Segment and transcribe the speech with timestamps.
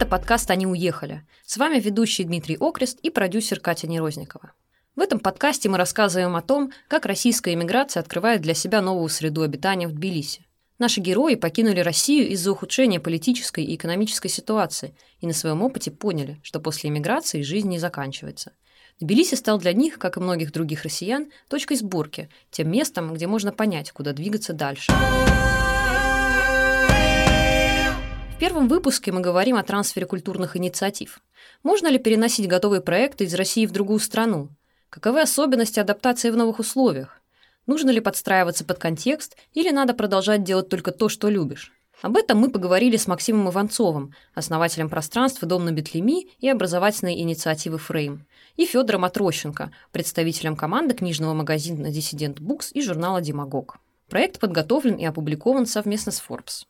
[0.00, 1.26] Это подкаст «Они уехали».
[1.44, 4.54] С вами ведущий Дмитрий Окрест и продюсер Катя Нерозникова.
[4.96, 9.42] В этом подкасте мы рассказываем о том, как российская иммиграция открывает для себя новую среду
[9.42, 10.46] обитания в Тбилиси.
[10.78, 16.40] Наши герои покинули Россию из-за ухудшения политической и экономической ситуации и на своем опыте поняли,
[16.42, 18.52] что после иммиграции жизнь не заканчивается.
[19.00, 23.52] Тбилиси стал для них, как и многих других россиян, точкой сборки, тем местом, где можно
[23.52, 24.90] понять, куда двигаться дальше.
[28.40, 31.20] Первом выпуске мы говорим о трансфере культурных инициатив.
[31.62, 34.48] Можно ли переносить готовые проекты из России в другую страну?
[34.88, 37.20] Каковы особенности адаптации в новых условиях?
[37.66, 41.70] Нужно ли подстраиваться под контекст или надо продолжать делать только то, что любишь?
[42.00, 47.76] Об этом мы поговорили с Максимом Иванцовым, основателем пространства «Дом на Бетлеми» и образовательной инициативы
[47.76, 53.76] «Фрейм», и Федором Отрощенко, представителем команды книжного магазина «Диссидент Букс» и журнала «Демагог».
[54.08, 56.64] Проект подготовлен и опубликован совместно с Forbes.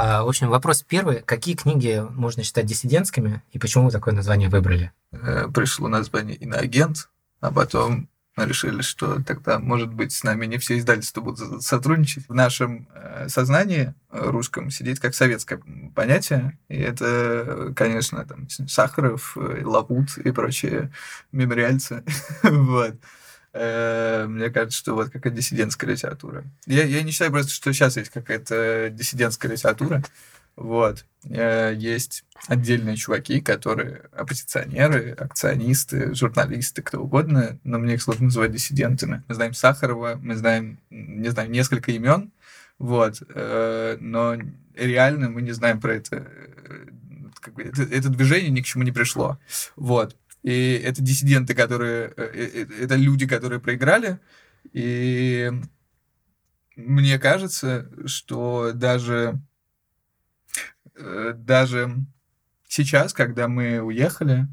[0.00, 1.22] А, в общем, вопрос первый.
[1.22, 4.92] Какие книги можно считать диссидентскими и почему вы такое название выбрали?
[5.10, 7.08] Э, пришло название «Иноагент»,
[7.40, 12.28] а потом решили, что тогда, может быть, с нами не все издательства будут сотрудничать.
[12.28, 15.60] В нашем э, сознании э, русском сидит как советское
[15.96, 20.92] понятие, и это, конечно, там Сахаров, Лапут и прочие
[21.32, 22.04] мемориальцы.
[22.44, 22.94] вот.
[23.52, 26.44] Э, мне кажется, что вот какая диссидентская литература.
[26.66, 30.02] Я, я не считаю просто, что сейчас есть какая-то диссидентская литература.
[30.56, 31.04] Вот.
[31.30, 38.52] Э, есть отдельные чуваки, которые оппозиционеры, акционисты, журналисты, кто угодно, но мне их сложно называть
[38.52, 39.22] диссидентами.
[39.28, 42.32] Мы знаем Сахарова, мы знаем, не знаю, несколько имен,
[42.78, 44.36] вот, э, но
[44.74, 46.26] реально мы не знаем про это.
[47.56, 49.38] Это, это движение ни к чему не пришло.
[49.76, 50.16] Вот.
[50.48, 52.14] И это диссиденты, которые...
[52.16, 54.18] Э, э, э, это люди, которые проиграли.
[54.72, 55.52] И
[56.74, 59.38] мне кажется, что даже...
[61.34, 61.94] Даже
[62.66, 64.48] сейчас, когда мы уехали,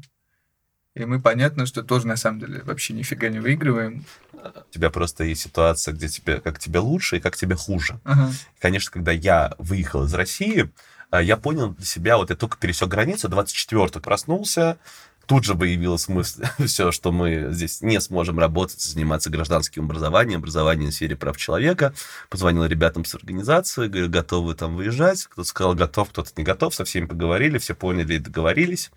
[0.94, 4.04] и мы понятно, что тоже на самом деле вообще нифига не выигрываем.
[4.34, 7.98] У тебя просто есть ситуация, где тебе как тебе лучше и как тебе хуже.
[8.04, 8.30] Ага.
[8.54, 10.70] И, конечно, когда я выехал из России,
[11.10, 14.78] я понял для себя, вот я только пересек границу, 24-го проснулся,
[15.26, 20.90] тут же выявилась мысль, все, что мы здесь не сможем работать, заниматься гражданским образованием, образованием
[20.90, 21.92] в сфере прав человека.
[22.30, 25.24] Позвонил ребятам с организации, говорю, готовы там выезжать.
[25.24, 26.74] Кто-то сказал готов, кто-то не готов.
[26.74, 28.90] Со всеми поговорили, все поняли и договорились.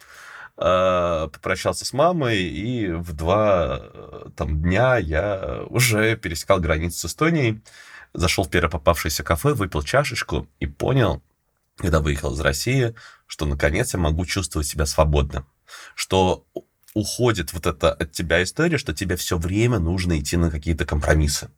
[0.58, 7.06] А, попрощался с мамой, и в два э, там, дня я уже пересекал границу с
[7.06, 7.62] Эстонией.
[8.14, 11.22] Зашел в первое попавшееся кафе, выпил чашечку и понял,
[11.78, 12.94] когда выехал из России,
[13.26, 15.46] что наконец я могу чувствовать себя свободно
[15.96, 16.46] что
[16.94, 21.50] уходит вот эта от тебя история, что тебе все время нужно идти на какие-то компромиссы.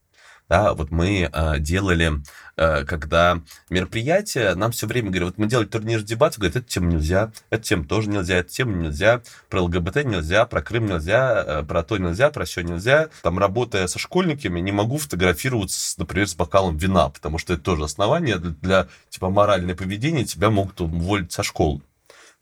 [0.51, 2.11] Да, вот мы э, делали,
[2.57, 6.91] э, когда мероприятие, нам все время говорят, вот мы делали турнир дебатов, говорят, эту тему
[6.91, 11.63] нельзя, эту тему тоже нельзя, эту тему нельзя, про ЛГБТ нельзя, про Крым нельзя, э,
[11.63, 13.07] про то нельзя, про все нельзя.
[13.21, 17.85] Там, работая со школьниками, не могу фотографироваться, например, с бокалом вина, потому что это тоже
[17.85, 21.81] основание для, для типа, морального поведения, тебя могут уволить со школы.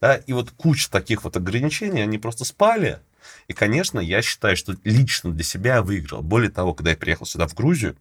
[0.01, 0.15] Да?
[0.15, 2.99] И вот куча таких вот ограничений, они просто спали.
[3.47, 6.21] И, конечно, я считаю, что лично для себя я выиграл.
[6.21, 7.97] Более того, когда я приехал сюда, в Грузию,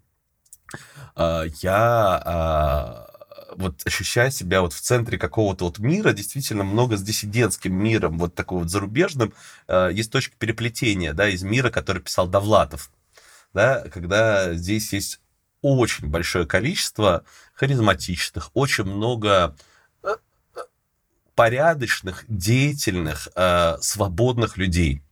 [1.15, 3.09] а, я а,
[3.57, 8.35] вот ощущаю себя вот в центре какого-то вот мира, действительно много с диссидентским миром, вот
[8.35, 9.35] такой вот зарубежным,
[9.67, 12.91] а, есть точка переплетения, да, из мира, который писал Довлатов,
[13.53, 15.21] да, когда здесь есть
[15.61, 19.57] очень большое количество харизматичных, очень много
[21.39, 25.03] порядочных, деятельных, э, свободных людей.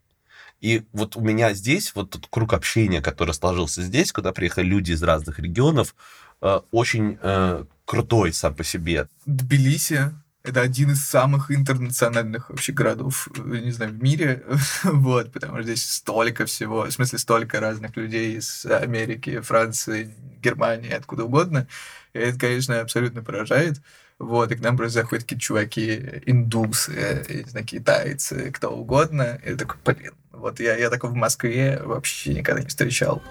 [0.60, 4.90] И вот у меня здесь, вот тот круг общения, который сложился здесь, куда приехали люди
[4.90, 5.94] из разных регионов,
[6.42, 9.06] э, очень э, крутой сам по себе.
[9.24, 10.10] Тбилиси
[10.42, 14.44] это один из самых интернациональных вообще городов, э, не знаю, в мире,
[14.82, 20.12] вот, потому что здесь столько всего, в смысле столько разных людей из Америки, Франции,
[20.42, 21.68] Германии, откуда угодно.
[22.14, 23.80] И это, конечно, абсолютно поражает.
[24.18, 29.38] Вот, и к нам просто заходят какие-то чуваки, индусы, не знаю, китайцы, кто угодно.
[29.44, 33.22] И я такой, блин, вот я, я такой в Москве вообще никогда не встречал.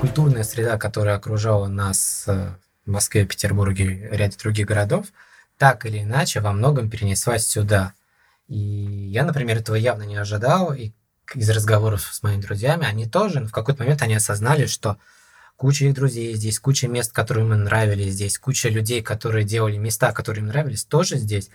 [0.00, 2.48] Культурная среда, которая окружала нас э,
[2.84, 5.06] в Москве, Петербурге и ряде других городов,
[5.58, 7.92] так или иначе во многом перенеслась сюда.
[8.48, 10.90] И я, например, этого явно не ожидал, и
[11.34, 14.98] из разговоров с моими друзьями, они тоже, но в какой-то момент они осознали, что
[15.56, 20.12] куча их друзей здесь, куча мест, которые им нравились здесь, куча людей, которые делали места,
[20.12, 21.50] которые им нравились, тоже здесь.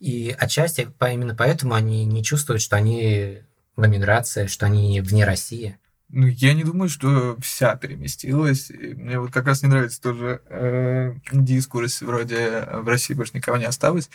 [0.00, 3.42] И отчасти именно поэтому они не чувствуют, что они
[3.76, 5.78] в эмиграции, что они вне России.
[6.08, 8.70] Ну, я не думаю, что вся переместилась.
[8.70, 13.64] мне вот как раз не нравится тоже э, дискурс вроде в России больше никого не
[13.64, 14.10] осталось.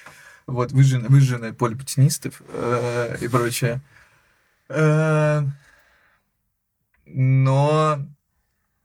[0.46, 3.82] Вот, выжженное, выжженное поле путинистов э, и прочее.
[7.06, 8.00] Но,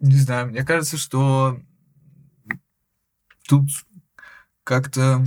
[0.00, 1.60] не знаю, мне кажется, что
[3.48, 3.68] тут
[4.64, 5.24] как-то...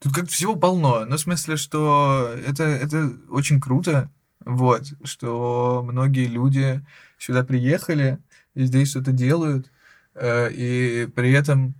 [0.00, 1.04] Тут как-то всего полно.
[1.04, 4.10] Ну, в смысле, что это, это очень круто,
[4.40, 6.84] вот, что многие люди
[7.18, 8.18] сюда приехали
[8.54, 9.70] и здесь что-то делают,
[10.14, 11.74] э, и при этом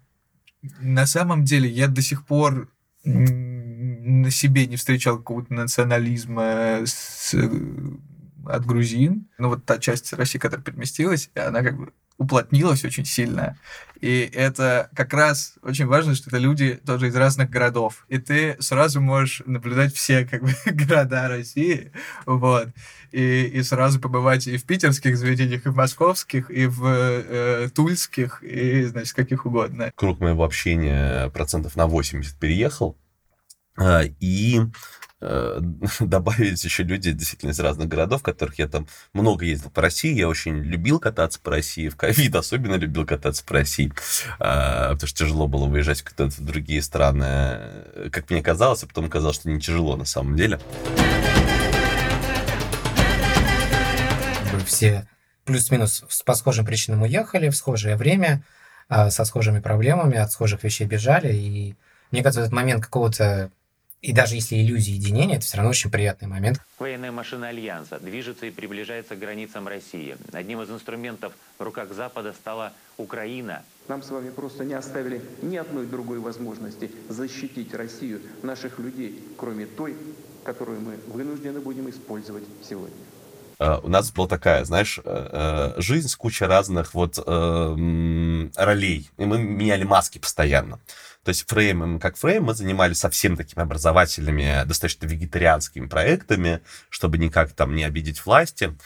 [0.80, 2.68] на самом деле я до сих пор
[4.06, 7.34] на себе не встречал какого-то национализма с,
[8.44, 9.26] от грузин.
[9.38, 13.58] Ну, вот та часть России, которая переместилась, она как бы уплотнилась очень сильно.
[14.00, 18.06] И это как раз очень важно, что это люди тоже из разных городов.
[18.08, 21.92] И ты сразу можешь наблюдать все как бы города России,
[22.24, 22.68] вот.
[23.12, 28.42] И, и сразу побывать и в питерских заведениях, и в московских, и в э, тульских,
[28.42, 29.90] и, значит, каких угодно.
[29.94, 32.96] Круг моего общения процентов на 80 переехал.
[33.76, 34.60] А, и
[35.18, 35.58] Э,
[36.00, 40.14] добавить еще люди действительно из разных городов, которых я там много ездил по России.
[40.14, 41.88] Я очень любил кататься по России.
[41.88, 43.92] В ковид особенно любил кататься по России,
[44.38, 47.60] а, потому что тяжело было выезжать в другие страны.
[48.12, 50.60] Как мне казалось, а потом казалось, что не тяжело на самом деле.
[54.66, 55.06] Все
[55.44, 58.42] плюс-минус по схожим причинам уехали в схожее время,
[58.88, 61.32] а, со схожими проблемами, от схожих вещей бежали.
[61.32, 61.74] И
[62.10, 63.50] мне кажется, этот момент какого-то
[64.02, 66.60] и даже если иллюзия единения, это все равно очень приятный момент.
[66.78, 70.16] Военная машина Альянса движется и приближается к границам России.
[70.32, 73.64] Одним из инструментов в руках Запада стала Украина.
[73.88, 79.66] Нам с вами просто не оставили ни одной другой возможности защитить Россию, наших людей, кроме
[79.66, 79.96] той,
[80.44, 83.05] которую мы вынуждены будем использовать сегодня.
[83.58, 89.38] Uh, у нас была такая, знаешь, uh, жизнь с кучей разных вот ролей, и мы
[89.38, 90.78] меняли маски постоянно.
[91.24, 97.52] То есть фреймом как фрейм мы занимались совсем такими образовательными, достаточно вегетарианскими проектами, чтобы никак
[97.52, 98.76] там не обидеть власти.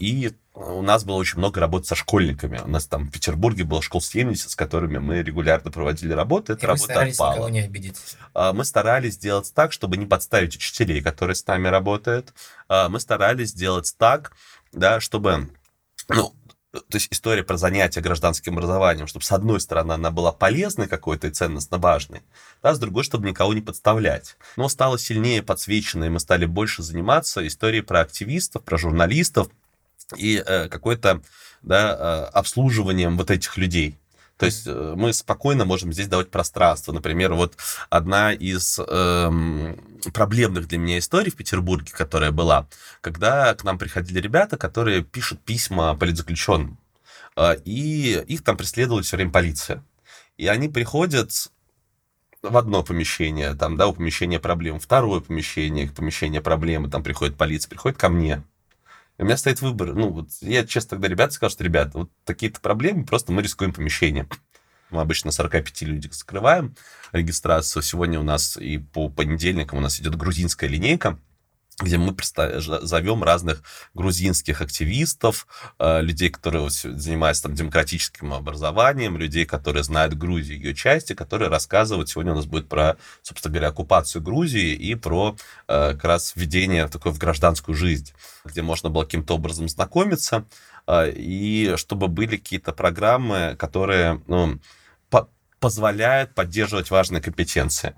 [0.00, 2.60] И у нас было очень много работы со школьниками.
[2.62, 6.52] У нас там в Петербурге было школ 70, с которыми мы регулярно проводили работу.
[6.52, 7.32] Эта и работа старались отпала.
[7.32, 7.96] никого не обидеть.
[8.34, 12.34] А, мы старались сделать так, чтобы не подставить учителей, которые с нами работают.
[12.68, 14.32] А, мы старались сделать так,
[14.72, 15.48] да, чтобы
[16.08, 16.34] ну,
[16.72, 21.28] то есть история про занятие гражданским образованием, чтобы с одной стороны она была полезной какой-то
[21.28, 22.22] и ценностно важной,
[22.62, 24.36] а с другой, чтобы никого не подставлять.
[24.56, 29.48] Но стало сильнее подсвечено, и мы стали больше заниматься историей про активистов, про журналистов
[30.16, 31.22] и э, какой-то
[31.62, 33.98] да, э, обслуживанием вот этих людей.
[34.42, 36.92] То есть э, мы спокойно можем здесь давать пространство.
[36.92, 37.56] Например, вот
[37.90, 39.78] одна из эм,
[40.12, 42.66] проблемных для меня историй в Петербурге, которая была,
[43.00, 46.76] когда к нам приходили ребята, которые пишут письма политзаключенным,
[47.36, 49.84] э, и их там преследовала все время полиция.
[50.38, 51.30] И они приходят
[52.42, 57.70] в одно помещение, там, да, у помещения проблем, второе помещение, помещение проблемы, там приходит полиция,
[57.70, 58.42] приходит ко мне.
[59.22, 59.94] У меня стоит выбор.
[59.94, 63.72] Ну, вот я честно тогда ребята сказал, что, ребята, вот такие-то проблемы, просто мы рискуем
[63.72, 64.26] помещение.
[64.90, 66.74] Мы обычно 45 людей закрываем
[67.12, 67.84] регистрацию.
[67.84, 71.20] Сегодня у нас и по понедельникам у нас идет грузинская линейка
[71.80, 72.14] где мы
[72.82, 73.62] зовем разных
[73.94, 75.46] грузинских активистов,
[75.78, 82.08] э, людей, которые занимаются там демократическим образованием, людей, которые знают Грузию, ее части, которые рассказывают,
[82.08, 85.36] сегодня у нас будет про, собственно говоря, оккупацию Грузии и про
[85.68, 88.12] э, как раз введение такой в гражданскую жизнь,
[88.44, 90.44] где можно было каким-то образом знакомиться,
[90.86, 94.58] э, и чтобы были какие-то программы, которые ну,
[95.62, 97.94] позволяют поддерживать важные компетенции.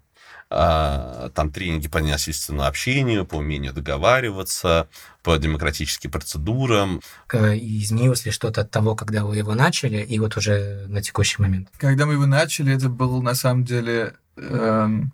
[0.56, 4.88] А, там тренинги по насильственному общению, по умению договариваться,
[5.24, 7.00] по демократическим процедурам.
[7.32, 11.70] Изменилось ли что-то от того, когда вы его начали, и вот уже на текущий момент?
[11.76, 15.12] Когда мы его начали, это был на самом деле эм,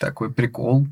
[0.00, 0.86] такой прикол,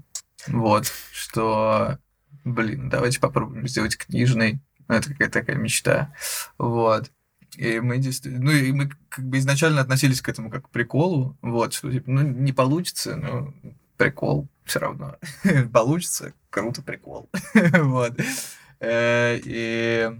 [0.47, 1.97] вот, что,
[2.45, 4.61] блин, давайте попробуем сделать книжный.
[4.89, 6.13] Ну, это какая-то такая мечта.
[6.59, 7.11] Вот.
[7.57, 11.39] И мы действительно, ну и мы как бы изначально относились к этому как к приколу,
[11.41, 13.55] вот, что типа, ну не получится, но
[13.97, 15.17] прикол все равно.
[15.73, 17.31] получится, круто, прикол.
[17.55, 18.19] вот.
[18.81, 20.11] Э, и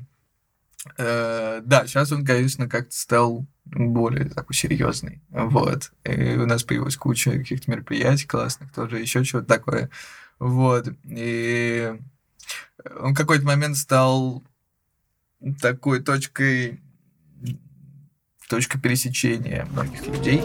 [0.97, 5.21] э, да, сейчас он, конечно, как-то стал более такой серьезный.
[5.31, 5.93] Вот.
[6.05, 9.91] И у нас появилась куча каких-то мероприятий классных, тоже еще чего-то такое.
[10.39, 10.89] Вот.
[11.05, 11.95] И
[13.01, 14.45] он в какой-то момент стал
[15.61, 16.81] такой точкой
[18.49, 20.41] точка пересечения многих людей.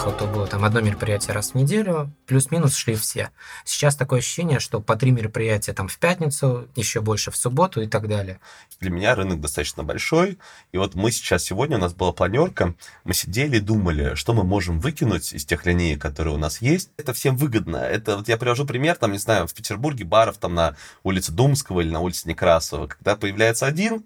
[0.00, 3.30] Приехал то было там одно мероприятие раз в неделю, плюс-минус шли все.
[3.66, 7.86] Сейчас такое ощущение, что по три мероприятия там в пятницу, еще больше в субботу и
[7.86, 8.40] так далее.
[8.80, 10.38] Для меня рынок достаточно большой,
[10.72, 14.42] и вот мы сейчас сегодня, у нас была планерка, мы сидели и думали, что мы
[14.42, 16.90] можем выкинуть из тех линеек, которые у нас есть.
[16.96, 17.76] Это всем выгодно.
[17.76, 21.82] Это вот я привожу пример, там, не знаю, в Петербурге баров там на улице Думского
[21.82, 24.04] или на улице Некрасова, когда появляется один,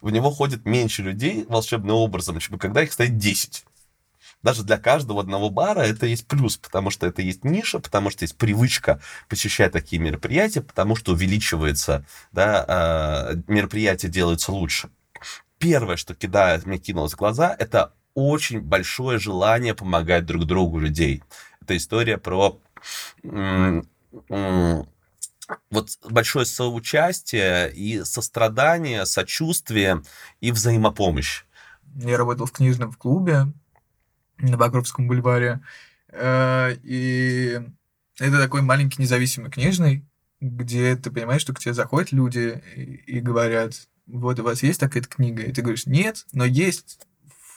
[0.00, 3.64] в него ходит меньше людей волшебным образом, чем когда их стоит 10
[4.46, 8.22] даже для каждого одного бара это есть плюс, потому что это есть ниша, потому что
[8.22, 14.88] есть привычка посещать такие мероприятия, потому что увеличивается, да, э, мероприятия делаются лучше.
[15.58, 21.24] Первое, что кидает, мне кинулось в глаза, это очень большое желание помогать друг другу людей.
[21.60, 22.60] Это история про
[25.72, 30.02] вот большое соучастие и сострадание, сочувствие
[30.40, 31.42] и взаимопомощь.
[31.96, 33.46] Я работал в книжном клубе,
[34.38, 35.60] на Багровском бульваре.
[36.12, 37.60] Э, и
[38.18, 40.04] это такой маленький независимый книжный,
[40.40, 42.62] где ты понимаешь, что к тебе заходят люди
[43.06, 43.74] и, говорят,
[44.06, 47.00] вот у вас есть такая-то книга, и ты говоришь, нет, но есть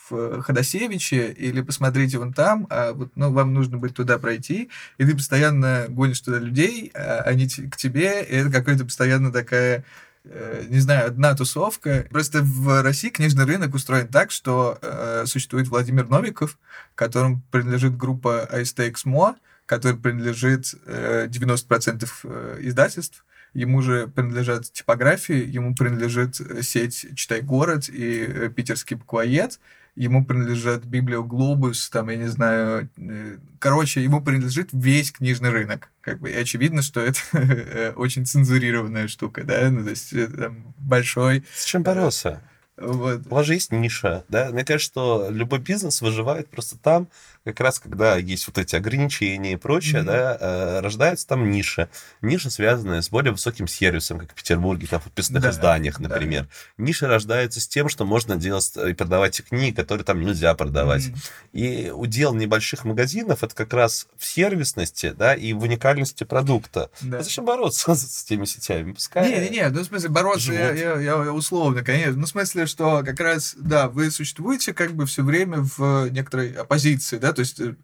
[0.09, 5.05] в Ходосевиче, или посмотрите вон там, а вот, ну, вам нужно будет туда пройти, и
[5.05, 9.83] ты постоянно гонишь туда людей, а они к тебе, и это какая-то постоянно такая
[10.23, 12.05] не знаю, одна тусовка.
[12.09, 16.57] Просто в России книжный рынок устроен так, что э, существует Владимир Новиков,
[16.95, 19.35] которому принадлежит группа ISTXMO,
[19.65, 23.23] который принадлежит э, 90% э, издательств.
[23.53, 29.59] Ему же принадлежат типографии, ему принадлежит э, сеть «Читай город» и питерский буквоед
[29.99, 35.91] ему принадлежат Библиоглобус, там, я не знаю, э, короче, ему принадлежит весь книжный рынок.
[35.99, 40.73] Как бы, и очевидно, что это э, очень цензурированная штука, да, ну, то есть там
[40.77, 41.43] большой...
[41.53, 42.41] С чем бороться?
[42.77, 43.27] Вот.
[43.27, 44.51] У вас же есть ниша, да?
[44.51, 47.09] Мне кажется, что любой бизнес выживает просто там,
[47.53, 50.05] как раз когда есть вот эти ограничения и прочее, mm-hmm.
[50.05, 51.89] да, э, рождается там ниша.
[52.21, 56.43] Ниша, связанная с более высоким сервисом, как в Петербурге, там, в подписных да, изданиях, например.
[56.43, 56.83] Да.
[56.83, 61.07] Ниша рождается с тем, что можно делать и продавать те книги, которые там нельзя продавать.
[61.07, 61.49] Mm-hmm.
[61.53, 66.89] И удел небольших магазинов это как раз в сервисности, да, и в уникальности продукта.
[67.01, 67.19] Да.
[67.19, 68.93] А зачем бороться с, с теми сетями?
[68.93, 69.29] Пускай...
[69.29, 72.13] Не-не-не, ну, в смысле, бороться я, я, я условно, конечно.
[72.13, 76.51] Ну, в смысле, что как раз, да, вы существуете как бы все время в некоторой
[76.53, 77.75] оппозиции, да, то есть э,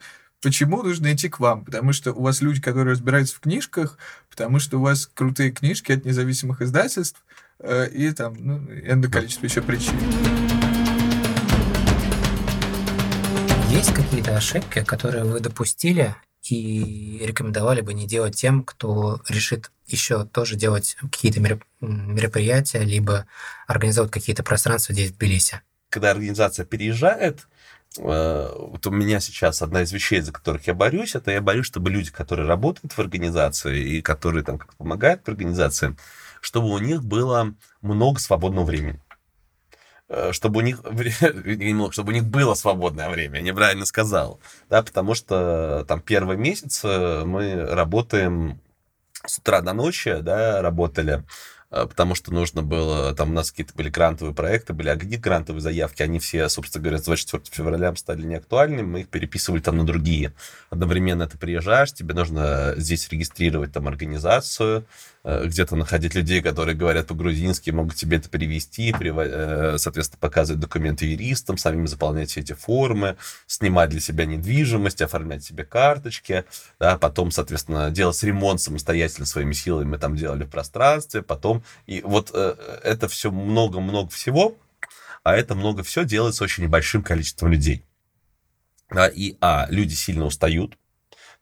[0.41, 1.63] почему нужно идти к вам?
[1.63, 3.97] Потому что у вас люди, которые разбираются в книжках,
[4.29, 7.23] потому что у вас крутые книжки от независимых издательств,
[7.59, 9.95] э, и там, ну, энное количество еще причин.
[13.69, 20.25] Есть какие-то ошибки, которые вы допустили и рекомендовали бы не делать тем, кто решит еще
[20.25, 21.39] тоже делать какие-то
[21.79, 23.25] мероприятия, либо
[23.67, 25.61] организовать какие-то пространства здесь, в Тбилиси?
[25.89, 27.47] Когда организация переезжает,
[27.97, 31.89] вот у меня сейчас одна из вещей, за которых я борюсь, это я борюсь, чтобы
[31.89, 35.95] люди, которые работают в организации и которые там как помогают в организации,
[36.41, 38.99] чтобы у них было много свободного времени.
[40.07, 40.81] Э, чтобы у них,
[41.91, 46.81] чтобы у них было свободное время, я неправильно сказал, да, потому что там первый месяц
[46.83, 48.59] э, мы работаем
[49.25, 51.23] с утра до ночи, да, работали, э,
[51.69, 56.03] потому что нужно было, там у нас какие-то были грантовые проекты, были огни грантовые заявки,
[56.03, 60.33] они все, собственно говоря, с 24 февраля стали неактуальными, мы их переписывали там на другие.
[60.69, 64.85] Одновременно ты приезжаешь, тебе нужно здесь регистрировать там организацию,
[65.27, 71.07] Э, где-то находить людей, которые говорят по-грузински, могут тебе это привести, э, соответственно, показывать документы
[71.07, 73.17] юристам, самим заполнять все эти формы,
[73.47, 76.45] снимать для себя недвижимость, оформлять себе карточки,
[76.79, 81.54] да, потом, соответственно, делать ремонт самостоятельно своими силами, мы там делали в пространстве, потом,
[81.85, 84.55] и вот э, это все много-много всего,
[85.23, 87.83] а это много все делается очень небольшим количеством людей.
[88.89, 90.77] Да, и, а, люди сильно устают,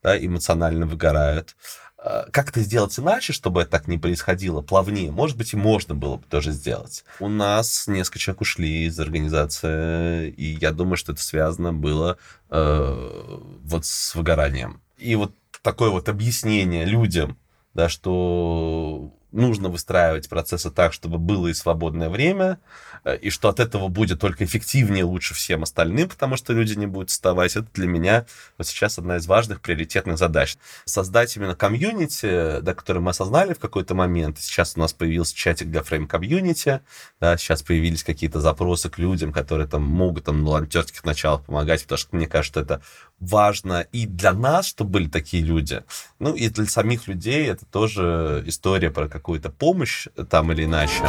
[0.02, 1.56] да, эмоционально выгорают,
[2.04, 5.12] Э, как это сделать иначе, чтобы это так не происходило, плавнее?
[5.12, 7.06] Может быть, и можно было бы тоже сделать.
[7.20, 12.18] У нас несколько человек ушли из организации, и я думаю, что это связано было
[12.50, 14.82] э, вот с выгоранием.
[14.98, 17.38] И вот такое вот объяснение людям,
[17.74, 19.03] да, что
[19.34, 22.60] нужно выстраивать процессы так, чтобы было и свободное время,
[23.04, 26.86] э, и что от этого будет только эффективнее лучше всем остальным, потому что люди не
[26.86, 27.56] будут вставать.
[27.56, 28.26] Это для меня
[28.58, 30.56] вот сейчас одна из важных приоритетных задач.
[30.86, 34.40] Создать именно комьюнити, да, который мы осознали в какой-то момент.
[34.40, 36.82] Сейчас у нас появился чатик для фрейм комьюнити,
[37.20, 41.84] да, сейчас появились какие-то запросы к людям, которые там могут там на волонтерских началах помогать,
[41.84, 42.82] потому что мне кажется, это
[43.20, 45.84] важно и для нас, чтобы были такие люди,
[46.20, 51.02] ну и для самих людей это тоже история про какую-то помощь там или иначе.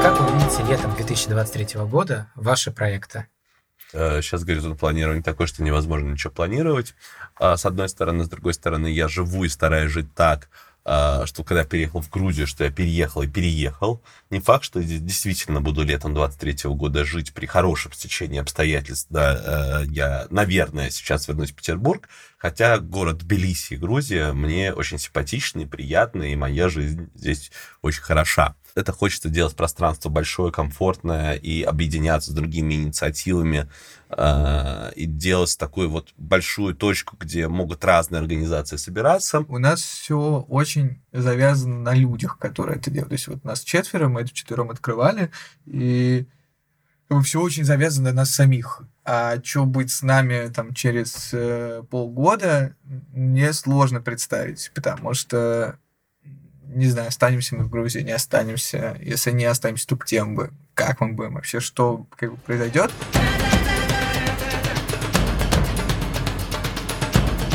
[0.00, 3.26] Как вы видите летом 2023 года ваши проекты?
[3.90, 6.94] Сейчас горизонт планирования такой, что невозможно ничего планировать.
[7.34, 10.50] А, с одной стороны, с другой стороны, я живу и стараюсь жить так,
[10.84, 14.02] что когда я переехал в Грузию, что я переехал и переехал.
[14.30, 19.06] Не факт, что я действительно буду летом 23 года жить при хорошем стечении обстоятельств.
[19.10, 22.08] Да, э, я, наверное, сейчас вернусь в Петербург,
[22.38, 27.50] хотя город Тбилиси, Грузия, мне очень симпатичный, приятный, и моя жизнь здесь
[27.82, 33.68] очень хороша это хочется делать пространство большое, комфортное и объединяться с другими инициативами
[34.10, 39.40] э, и делать такую вот большую точку, где могут разные организации собираться.
[39.48, 43.08] У нас все очень завязано на людях, которые это делают.
[43.08, 45.30] То есть вот нас четверо, мы это четвером открывали,
[45.66, 46.26] и
[47.24, 48.82] все очень завязано на нас самих.
[49.04, 52.76] А что будет с нами там через э, полгода,
[53.12, 55.78] мне сложно представить, потому что
[56.68, 58.96] не знаю, останемся мы в Грузии, не останемся.
[59.00, 60.50] Если не останемся, то где мы?
[60.74, 61.34] Как мы будем?
[61.34, 62.90] Вообще, что как бы, произойдет?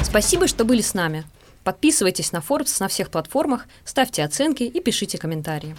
[0.04, 1.26] Спасибо, что были с нами.
[1.64, 5.76] Подписывайтесь на Forbes на всех платформах, ставьте оценки и пишите комментарии.